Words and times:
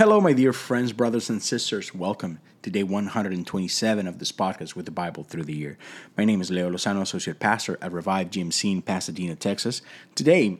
Hello, 0.00 0.18
my 0.18 0.32
dear 0.32 0.54
friends, 0.54 0.94
brothers, 0.94 1.28
and 1.28 1.42
sisters. 1.42 1.94
Welcome 1.94 2.38
to 2.62 2.70
day 2.70 2.82
127 2.82 4.06
of 4.06 4.18
this 4.18 4.32
podcast 4.32 4.74
with 4.74 4.86
the 4.86 4.90
Bible 4.90 5.24
through 5.24 5.42
the 5.42 5.54
year. 5.54 5.76
My 6.16 6.24
name 6.24 6.40
is 6.40 6.50
Leo 6.50 6.70
Lozano, 6.70 7.02
Associate 7.02 7.38
Pastor 7.38 7.76
at 7.82 7.92
Revive 7.92 8.30
GMC 8.30 8.72
in 8.72 8.80
Pasadena, 8.80 9.36
Texas. 9.36 9.82
Today, 10.14 10.58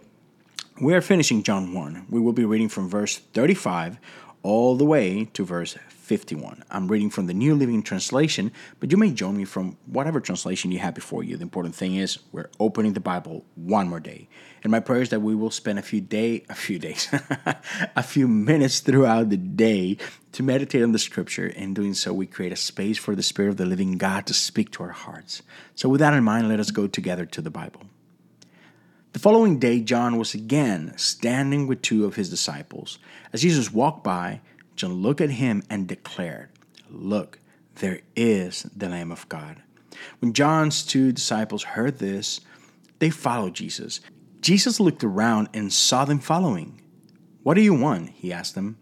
we 0.78 0.92
are 0.92 1.00
finishing 1.00 1.42
John 1.42 1.72
1. 1.72 2.08
We 2.10 2.20
will 2.20 2.34
be 2.34 2.44
reading 2.44 2.68
from 2.68 2.90
verse 2.90 3.16
35 3.16 3.96
all 4.42 4.76
the 4.76 4.84
way 4.84 5.30
to 5.32 5.42
verse 5.42 5.74
51. 6.10 6.64
I'm 6.72 6.88
reading 6.88 7.08
from 7.08 7.28
the 7.28 7.34
New 7.34 7.54
Living 7.54 7.84
Translation, 7.84 8.50
but 8.80 8.90
you 8.90 8.96
may 8.96 9.12
join 9.12 9.36
me 9.36 9.44
from 9.44 9.76
whatever 9.86 10.20
translation 10.20 10.72
you 10.72 10.80
have 10.80 10.92
before 10.92 11.22
you. 11.22 11.36
The 11.36 11.44
important 11.44 11.76
thing 11.76 11.94
is 11.94 12.18
we're 12.32 12.50
opening 12.58 12.94
the 12.94 13.00
Bible 13.00 13.44
one 13.54 13.88
more 13.88 14.00
day. 14.00 14.28
And 14.64 14.72
my 14.72 14.80
prayer 14.80 15.02
is 15.02 15.10
that 15.10 15.22
we 15.22 15.36
will 15.36 15.52
spend 15.52 15.78
a 15.78 15.82
few 15.82 16.00
day, 16.00 16.42
a 16.48 16.56
few 16.56 16.80
days, 16.80 17.08
a 17.96 18.02
few 18.02 18.26
minutes 18.26 18.80
throughout 18.80 19.30
the 19.30 19.36
day 19.36 19.98
to 20.32 20.42
meditate 20.42 20.82
on 20.82 20.90
the 20.90 20.98
scripture. 20.98 21.46
In 21.46 21.74
doing 21.74 21.94
so, 21.94 22.12
we 22.12 22.26
create 22.26 22.50
a 22.50 22.56
space 22.56 22.98
for 22.98 23.14
the 23.14 23.22
Spirit 23.22 23.50
of 23.50 23.56
the 23.58 23.64
living 23.64 23.96
God 23.96 24.26
to 24.26 24.34
speak 24.34 24.72
to 24.72 24.82
our 24.82 24.90
hearts. 24.90 25.42
So 25.76 25.88
with 25.88 26.00
that 26.00 26.12
in 26.12 26.24
mind, 26.24 26.48
let 26.48 26.58
us 26.58 26.72
go 26.72 26.88
together 26.88 27.24
to 27.26 27.40
the 27.40 27.50
Bible. 27.50 27.82
The 29.12 29.20
following 29.20 29.60
day, 29.60 29.80
John 29.80 30.18
was 30.18 30.34
again 30.34 30.92
standing 30.96 31.68
with 31.68 31.82
two 31.82 32.04
of 32.04 32.16
his 32.16 32.30
disciples. 32.30 32.98
As 33.32 33.42
Jesus 33.42 33.72
walked 33.72 34.02
by, 34.04 34.40
John 34.80 35.02
looked 35.02 35.20
at 35.20 35.32
him 35.32 35.62
and 35.68 35.86
declared, 35.86 36.48
Look, 36.88 37.38
there 37.76 38.00
is 38.16 38.62
the 38.74 38.88
Lamb 38.88 39.12
of 39.12 39.28
God. 39.28 39.62
When 40.20 40.32
John's 40.32 40.82
two 40.82 41.12
disciples 41.12 41.62
heard 41.62 41.98
this, 41.98 42.40
they 42.98 43.10
followed 43.10 43.52
Jesus. 43.52 44.00
Jesus 44.40 44.80
looked 44.80 45.04
around 45.04 45.50
and 45.52 45.70
saw 45.70 46.06
them 46.06 46.18
following. 46.18 46.80
What 47.42 47.54
do 47.54 47.60
you 47.60 47.74
want? 47.74 48.08
He 48.08 48.32
asked 48.32 48.54
them. 48.54 48.78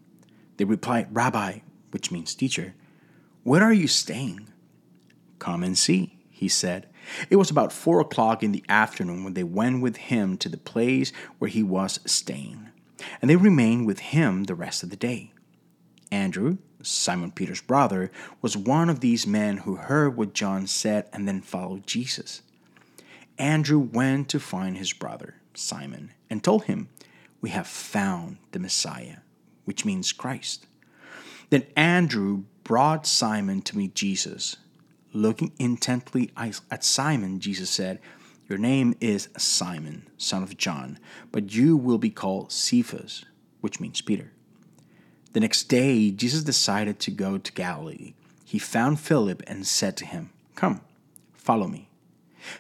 They 0.57 0.65
replied, 0.65 1.09
Rabbi, 1.11 1.63
which 1.91 2.13
means 2.13 2.33
teacher, 2.33 2.75
where 3.43 3.65
are 3.65 3.73
you 3.73 3.89
staying? 3.89 4.49
Come 5.41 5.65
and 5.65 5.77
see, 5.77 6.17
he 6.31 6.49
said. 6.49 6.89
It 7.29 7.37
was 7.37 7.51
about 7.51 7.73
four 7.73 7.99
o'clock 7.99 8.45
in 8.45 8.53
the 8.53 8.65
afternoon 8.69 9.25
when 9.25 9.35
they 9.35 9.43
went 9.43 9.83
with 9.83 9.97
him 9.97 10.37
to 10.39 10.49
the 10.49 10.59
place 10.59 11.13
where 11.39 11.51
he 11.51 11.65
was 11.65 11.99
staying, 12.07 12.69
and 13.21 13.29
they 13.29 13.35
remained 13.35 13.85
with 13.85 13.99
him 13.99 14.45
the 14.45 14.55
rest 14.55 14.85
of 14.85 14.91
the 14.91 14.97
day. 14.97 15.33
Andrew, 16.11 16.59
Simon 16.83 17.33
Peter's 17.33 17.61
brother, 17.61 18.11
was 18.41 18.57
one 18.57 18.89
of 18.89 19.01
these 19.01 19.27
men 19.27 19.59
who 19.59 19.77
heard 19.77 20.17
what 20.17 20.35
John 20.35 20.67
said 20.67 21.09
and 21.13 21.27
then 21.27 21.41
followed 21.41 21.87
Jesus. 21.87 22.43
Andrew 23.39 23.79
went 23.79 24.29
to 24.31 24.41
find 24.41 24.77
his 24.77 24.93
brother, 24.93 25.37
Simon, 25.55 26.13
and 26.29 26.43
told 26.43 26.65
him, 26.65 26.89
We 27.41 27.51
have 27.51 27.67
found 27.67 28.39
the 28.53 28.59
Messiah, 28.59 29.19
which 29.65 29.85
means 29.85 30.13
Christ. 30.13 30.67
Then 31.51 31.65
Andrew 31.77 32.45
brought 32.65 33.07
Simon 33.07 33.63
to 33.63 33.79
meet 33.79 33.95
Jesus. 33.95 34.57
Looking 35.13 35.53
intently 35.59 36.31
at 36.37 36.85
Simon, 36.85 37.41
Jesus 37.41 37.71
said, 37.71 38.01
Your 38.49 38.59
name 38.59 38.95
is 39.01 39.29
Simon, 39.39 40.09
son 40.17 40.43
of 40.43 40.57
John, 40.57 40.99
but 41.33 41.55
you 41.55 41.77
will 41.77 41.99
be 41.99 42.11
called 42.11 42.53
Cephas, 42.53 43.25
which 43.61 43.81
means 43.81 44.01
Peter. 44.01 44.33
The 45.33 45.41
next 45.41 45.65
day, 45.65 46.11
Jesus 46.11 46.43
decided 46.43 46.99
to 47.01 47.11
go 47.11 47.39
to 47.39 47.53
Galilee. 47.53 48.15
He 48.45 48.59
found 48.59 48.99
Philip 48.99 49.43
and 49.47 49.67
said 49.67 49.97
to 49.99 50.07
him, 50.07 50.31
Come, 50.55 50.81
follow 51.35 51.67
me. 51.67 51.89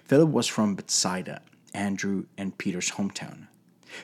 Philip 0.04 0.28
was 0.28 0.46
from 0.46 0.74
Bethsaida, 0.74 1.40
Andrew 1.72 2.24
and 2.36 2.58
Peter's 2.58 2.92
hometown. 2.92 3.46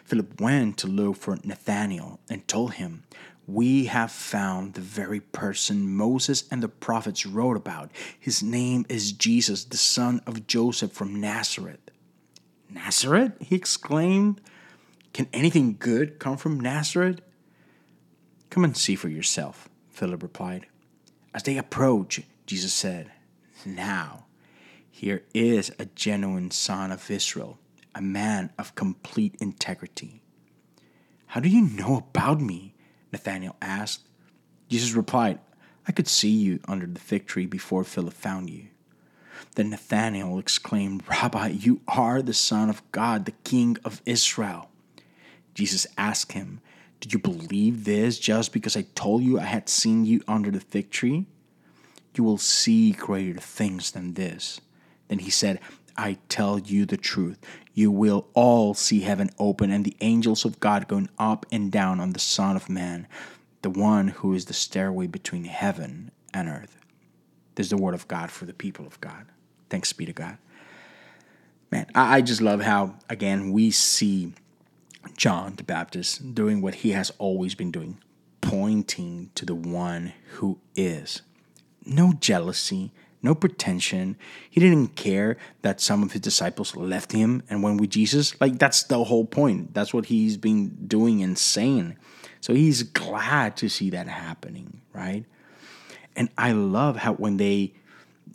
Philip 0.04 0.40
went 0.40 0.78
to 0.78 0.86
look 0.86 1.16
for 1.16 1.38
Nathanael 1.44 2.20
and 2.30 2.48
told 2.48 2.74
him, 2.74 3.02
we 3.46 3.86
have 3.86 4.10
found 4.10 4.72
the 4.74 4.80
very 4.80 5.20
person 5.20 5.94
Moses 5.94 6.44
and 6.50 6.62
the 6.62 6.68
prophets 6.68 7.26
wrote 7.26 7.56
about. 7.56 7.90
His 8.18 8.42
name 8.42 8.86
is 8.88 9.12
Jesus, 9.12 9.64
the 9.64 9.76
son 9.76 10.22
of 10.26 10.46
Joseph 10.46 10.92
from 10.92 11.20
Nazareth. 11.20 11.90
Nazareth? 12.70 13.32
he 13.40 13.54
exclaimed. 13.54 14.40
Can 15.12 15.28
anything 15.32 15.76
good 15.78 16.18
come 16.18 16.38
from 16.38 16.58
Nazareth? 16.58 17.20
Come 18.54 18.62
and 18.62 18.76
see 18.76 18.94
for 18.94 19.08
yourself, 19.08 19.68
Philip 19.90 20.22
replied. 20.22 20.66
As 21.34 21.42
they 21.42 21.58
approached, 21.58 22.20
Jesus 22.46 22.72
said, 22.72 23.10
Now, 23.66 24.26
here 24.88 25.24
is 25.34 25.72
a 25.76 25.86
genuine 25.86 26.52
son 26.52 26.92
of 26.92 27.10
Israel, 27.10 27.58
a 27.96 28.00
man 28.00 28.52
of 28.56 28.76
complete 28.76 29.34
integrity. 29.40 30.22
How 31.26 31.40
do 31.40 31.48
you 31.48 31.62
know 31.62 31.96
about 31.96 32.40
me? 32.40 32.76
Nathanael 33.10 33.56
asked. 33.60 34.06
Jesus 34.68 34.92
replied, 34.92 35.40
I 35.88 35.90
could 35.90 36.06
see 36.06 36.30
you 36.30 36.60
under 36.68 36.86
the 36.86 37.00
fig 37.00 37.26
tree 37.26 37.46
before 37.46 37.82
Philip 37.82 38.14
found 38.14 38.50
you. 38.50 38.68
Then 39.56 39.70
Nathanael 39.70 40.38
exclaimed, 40.38 41.02
Rabbi, 41.08 41.48
you 41.48 41.80
are 41.88 42.22
the 42.22 42.32
Son 42.32 42.70
of 42.70 42.88
God, 42.92 43.24
the 43.24 43.32
King 43.32 43.78
of 43.84 44.00
Israel. 44.06 44.70
Jesus 45.54 45.88
asked 45.98 46.34
him, 46.34 46.60
You 47.06 47.18
believe 47.18 47.84
this 47.84 48.18
just 48.18 48.52
because 48.52 48.76
I 48.76 48.86
told 48.94 49.22
you 49.22 49.38
I 49.38 49.44
had 49.44 49.68
seen 49.68 50.04
you 50.04 50.22
under 50.26 50.50
the 50.50 50.60
fig 50.60 50.90
tree? 50.90 51.26
You 52.16 52.24
will 52.24 52.38
see 52.38 52.92
greater 52.92 53.40
things 53.40 53.90
than 53.90 54.14
this. 54.14 54.60
Then 55.08 55.18
he 55.18 55.30
said, 55.30 55.60
I 55.96 56.18
tell 56.28 56.58
you 56.58 56.86
the 56.86 56.96
truth. 56.96 57.38
You 57.72 57.90
will 57.90 58.28
all 58.34 58.74
see 58.74 59.00
heaven 59.00 59.30
open 59.38 59.70
and 59.70 59.84
the 59.84 59.96
angels 60.00 60.44
of 60.44 60.60
God 60.60 60.88
going 60.88 61.08
up 61.18 61.46
and 61.52 61.70
down 61.70 62.00
on 62.00 62.12
the 62.12 62.20
Son 62.20 62.56
of 62.56 62.68
Man, 62.68 63.06
the 63.62 63.70
one 63.70 64.08
who 64.08 64.34
is 64.34 64.46
the 64.46 64.54
stairway 64.54 65.06
between 65.06 65.44
heaven 65.44 66.10
and 66.32 66.48
earth. 66.48 66.76
This 67.54 67.66
is 67.66 67.70
the 67.70 67.76
word 67.76 67.94
of 67.94 68.08
God 68.08 68.30
for 68.30 68.44
the 68.44 68.52
people 68.52 68.86
of 68.86 69.00
God. 69.00 69.26
Thanks 69.70 69.92
be 69.92 70.06
to 70.06 70.12
God. 70.12 70.38
Man, 71.70 71.86
I, 71.94 72.22
just 72.22 72.40
love 72.40 72.60
how, 72.60 72.94
again, 73.08 73.50
we 73.52 73.70
see 73.70 74.32
John 75.16 75.54
the 75.56 75.64
Baptist 75.64 76.34
doing 76.34 76.60
what 76.60 76.76
he 76.76 76.90
has 76.90 77.10
always 77.18 77.54
been 77.54 77.70
doing, 77.70 77.98
pointing 78.40 79.30
to 79.34 79.44
the 79.44 79.54
one 79.54 80.12
who 80.34 80.58
is. 80.74 81.22
No 81.86 82.12
jealousy, 82.14 82.92
no 83.22 83.34
pretension. 83.34 84.16
He 84.50 84.60
didn't 84.60 84.96
care 84.96 85.36
that 85.62 85.80
some 85.80 86.02
of 86.02 86.12
his 86.12 86.20
disciples 86.20 86.76
left 86.76 87.12
him 87.12 87.42
and 87.48 87.62
went 87.62 87.80
with 87.80 87.90
Jesus. 87.90 88.38
Like, 88.40 88.58
that's 88.58 88.84
the 88.84 89.04
whole 89.04 89.24
point. 89.24 89.74
That's 89.74 89.94
what 89.94 90.06
he's 90.06 90.36
been 90.36 90.86
doing 90.86 91.22
and 91.22 91.38
saying. 91.38 91.96
So 92.40 92.52
he's 92.52 92.82
glad 92.82 93.56
to 93.58 93.70
see 93.70 93.90
that 93.90 94.06
happening, 94.06 94.82
right? 94.92 95.24
And 96.14 96.28
I 96.36 96.52
love 96.52 96.96
how 96.96 97.14
when 97.14 97.38
they 97.38 97.74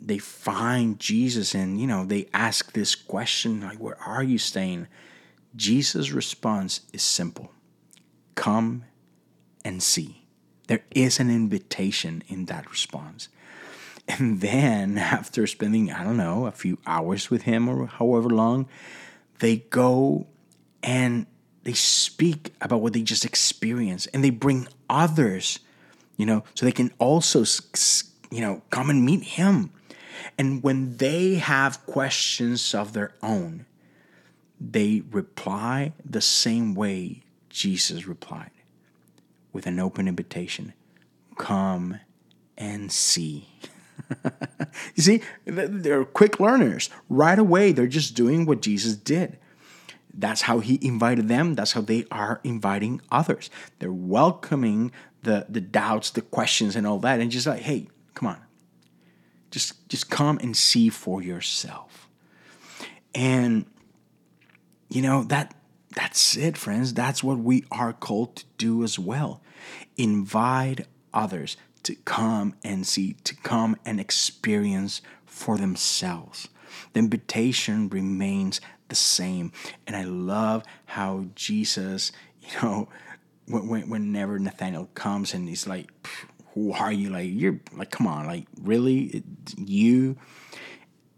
they 0.02 0.18
find 0.18 0.98
Jesus 0.98 1.54
and 1.54 1.80
you 1.80 1.86
know 1.86 2.04
they 2.04 2.26
ask 2.32 2.72
this 2.72 2.94
question 2.94 3.60
like 3.60 3.78
where 3.78 4.00
are 4.00 4.22
you 4.22 4.38
staying? 4.38 4.88
Jesus' 5.56 6.12
response 6.12 6.82
is 6.92 7.02
simple. 7.02 7.52
Come 8.34 8.84
and 9.64 9.82
see. 9.82 10.26
There 10.68 10.84
is 10.92 11.18
an 11.18 11.30
invitation 11.30 12.22
in 12.28 12.46
that 12.46 12.70
response. 12.70 13.28
And 14.06 14.40
then, 14.40 14.98
after 15.18 15.46
spending, 15.46 15.90
I 15.90 16.04
don't 16.04 16.16
know, 16.16 16.46
a 16.46 16.52
few 16.52 16.78
hours 16.86 17.30
with 17.30 17.42
him 17.42 17.68
or 17.68 17.86
however 17.86 18.30
long, 18.30 18.68
they 19.40 19.56
go 19.56 20.26
and 20.82 21.26
they 21.64 21.72
speak 21.72 22.54
about 22.60 22.80
what 22.80 22.92
they 22.92 23.02
just 23.02 23.24
experienced 23.24 24.08
and 24.14 24.24
they 24.24 24.30
bring 24.30 24.68
others, 24.88 25.58
you 26.16 26.24
know, 26.24 26.44
so 26.54 26.64
they 26.64 26.72
can 26.72 26.92
also, 26.98 27.44
you 28.30 28.40
know, 28.40 28.62
come 28.70 28.90
and 28.90 29.04
meet 29.04 29.22
him. 29.22 29.70
And 30.38 30.62
when 30.62 30.96
they 30.96 31.34
have 31.34 31.84
questions 31.86 32.74
of 32.74 32.92
their 32.92 33.14
own, 33.22 33.66
they 34.60 35.02
reply 35.10 35.92
the 36.04 36.20
same 36.20 36.74
way 36.74 37.22
Jesus 37.48 38.06
replied 38.06 38.50
with 39.52 39.66
an 39.66 39.80
open 39.80 40.06
invitation 40.06 40.74
come 41.40 41.98
and 42.58 42.92
see. 42.92 43.48
you 44.94 45.02
see, 45.02 45.22
they're 45.46 46.04
quick 46.04 46.38
learners. 46.38 46.90
Right 47.08 47.38
away, 47.38 47.72
they're 47.72 47.86
just 47.86 48.14
doing 48.14 48.44
what 48.44 48.60
Jesus 48.60 48.94
did. 48.94 49.38
That's 50.12 50.42
how 50.42 50.58
he 50.58 50.78
invited 50.82 51.28
them. 51.28 51.54
That's 51.54 51.72
how 51.72 51.80
they 51.80 52.04
are 52.10 52.40
inviting 52.44 53.00
others. 53.10 53.48
They're 53.78 53.92
welcoming 53.92 54.92
the, 55.22 55.46
the 55.48 55.60
doubts, 55.60 56.10
the 56.10 56.20
questions, 56.20 56.76
and 56.76 56.86
all 56.86 56.98
that, 56.98 57.20
and 57.20 57.30
just 57.30 57.46
like, 57.46 57.62
hey, 57.62 57.88
come 58.14 58.28
on. 58.28 58.38
Just, 59.50 59.88
just 59.88 60.10
come 60.10 60.38
and 60.38 60.56
see 60.56 60.90
for 60.90 61.22
yourself. 61.22 62.08
And 63.14 63.64
you 64.90 65.02
know, 65.02 65.24
that 65.24 65.54
that's 65.94 66.36
it, 66.36 66.56
friends. 66.56 66.94
That's 66.94 67.24
what 67.24 67.38
we 67.38 67.64
are 67.70 67.92
called 67.92 68.36
to 68.36 68.44
do 68.58 68.84
as 68.84 68.98
well. 68.98 69.42
Invite 69.96 70.86
others 71.12 71.56
to 71.82 71.94
come 71.94 72.54
and 72.62 72.86
see, 72.86 73.14
to 73.24 73.34
come 73.36 73.76
and 73.84 73.98
experience 73.98 75.00
for 75.24 75.56
themselves. 75.56 76.48
The 76.92 77.00
invitation 77.00 77.88
remains 77.88 78.60
the 78.88 78.94
same. 78.94 79.52
And 79.86 79.96
I 79.96 80.04
love 80.04 80.64
how 80.86 81.26
Jesus, 81.34 82.12
you 82.40 82.48
know, 82.62 82.88
when, 83.46 83.88
whenever 83.88 84.38
Nathaniel 84.38 84.88
comes 84.94 85.34
and 85.34 85.48
he's 85.48 85.66
like, 85.66 85.90
"Who 86.54 86.72
are 86.72 86.92
you?" 86.92 87.10
Like 87.10 87.30
you're 87.32 87.60
like, 87.76 87.90
"Come 87.90 88.06
on, 88.06 88.26
like 88.26 88.46
really, 88.62 89.24
you." 89.56 90.16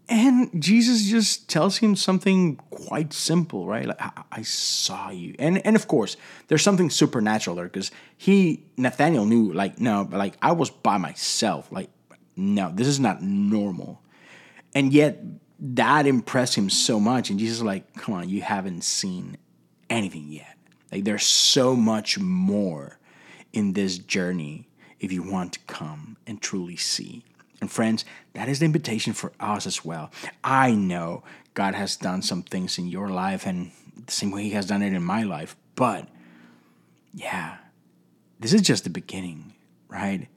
And 0.09 0.61
Jesus 0.61 1.09
just 1.09 1.49
tells 1.49 1.77
him 1.77 1.95
something 1.95 2.57
quite 2.69 3.13
simple, 3.13 3.65
right? 3.65 3.87
Like, 3.87 4.01
I, 4.01 4.23
I 4.31 4.41
saw 4.41 5.09
you. 5.09 5.33
And 5.39 5.65
and 5.65 5.75
of 5.75 5.87
course, 5.87 6.17
there's 6.47 6.61
something 6.61 6.89
supernatural 6.89 7.55
there 7.55 7.65
because 7.65 7.89
he, 8.17 8.65
Nathaniel 8.75 9.25
knew, 9.25 9.53
like, 9.53 9.79
no, 9.79 10.07
like 10.11 10.35
I 10.41 10.51
was 10.51 10.69
by 10.69 10.97
myself. 10.97 11.71
Like, 11.71 11.89
no, 12.35 12.71
this 12.73 12.87
is 12.87 12.99
not 12.99 13.21
normal. 13.21 14.01
And 14.75 14.91
yet 14.91 15.23
that 15.59 16.05
impressed 16.05 16.55
him 16.55 16.69
so 16.69 16.99
much. 16.99 17.29
And 17.29 17.39
Jesus 17.39 17.57
is 17.57 17.63
like, 17.63 17.95
come 17.95 18.15
on, 18.15 18.29
you 18.29 18.41
haven't 18.41 18.83
seen 18.83 19.37
anything 19.89 20.27
yet. 20.29 20.57
Like 20.91 21.05
there's 21.05 21.25
so 21.25 21.75
much 21.75 22.19
more 22.19 22.99
in 23.53 23.73
this 23.73 23.97
journey 23.97 24.67
if 24.99 25.11
you 25.11 25.23
want 25.23 25.53
to 25.53 25.59
come 25.61 26.17
and 26.27 26.41
truly 26.41 26.75
see. 26.75 27.23
And 27.63 27.71
friends, 27.71 28.03
that 28.33 28.49
is 28.49 28.59
the 28.59 28.65
invitation 28.65 29.13
for 29.13 29.31
us 29.39 29.65
as 29.65 29.85
well. 29.85 30.11
I 30.43 30.75
know 30.75 31.23
God 31.53 31.75
has 31.75 31.95
done 31.95 32.21
some 32.21 32.43
things 32.43 32.77
in 32.77 32.87
your 32.87 33.07
life 33.07 33.45
and 33.45 33.71
the 34.05 34.11
same 34.11 34.31
way 34.31 34.43
He 34.43 34.49
has 34.49 34.65
done 34.65 34.81
it 34.81 34.91
in 34.91 35.01
my 35.01 35.23
life. 35.23 35.55
But 35.75 36.09
yeah, 37.13 37.59
this 38.41 38.51
is 38.51 38.61
just 38.61 38.83
the 38.83 38.89
beginning, 38.89 39.53
right? 39.87 40.27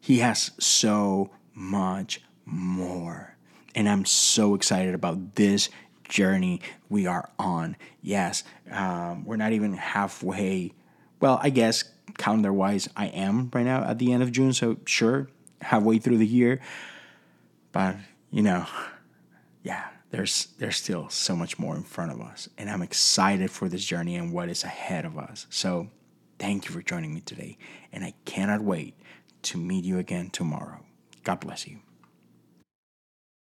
He 0.00 0.20
has 0.20 0.52
so 0.58 1.28
much 1.52 2.22
more. 2.46 3.36
And 3.74 3.86
I'm 3.86 4.06
so 4.06 4.54
excited 4.54 4.94
about 4.94 5.34
this 5.34 5.68
journey 6.08 6.62
we 6.88 7.06
are 7.06 7.28
on. 7.38 7.76
Yes, 8.00 8.42
um, 8.70 9.26
we're 9.26 9.36
not 9.36 9.52
even 9.52 9.74
halfway. 9.74 10.72
Well, 11.20 11.38
I 11.42 11.50
guess 11.50 11.84
calendar 12.16 12.54
wise, 12.54 12.88
I 12.96 13.08
am 13.08 13.50
right 13.52 13.66
now 13.66 13.84
at 13.84 13.98
the 13.98 14.14
end 14.14 14.22
of 14.22 14.32
June. 14.32 14.54
So, 14.54 14.78
sure, 14.86 15.28
halfway 15.60 15.98
through 15.98 16.18
the 16.18 16.26
year. 16.26 16.60
But, 17.72 17.96
you 18.30 18.42
know, 18.42 18.66
yeah, 19.62 19.88
there's 20.10 20.48
there's 20.58 20.76
still 20.76 21.08
so 21.08 21.36
much 21.36 21.58
more 21.58 21.76
in 21.76 21.82
front 21.82 22.12
of 22.12 22.20
us. 22.20 22.48
And 22.58 22.68
I'm 22.68 22.82
excited 22.82 23.50
for 23.50 23.68
this 23.68 23.84
journey 23.84 24.16
and 24.16 24.32
what 24.32 24.48
is 24.48 24.64
ahead 24.64 25.04
of 25.04 25.18
us. 25.18 25.46
So 25.50 25.88
thank 26.38 26.66
you 26.66 26.72
for 26.72 26.82
joining 26.82 27.14
me 27.14 27.20
today. 27.20 27.58
And 27.92 28.04
I 28.04 28.14
cannot 28.24 28.62
wait 28.62 28.94
to 29.42 29.58
meet 29.58 29.84
you 29.84 29.98
again 29.98 30.30
tomorrow. 30.30 30.80
God 31.24 31.40
bless 31.40 31.66
you. 31.66 31.80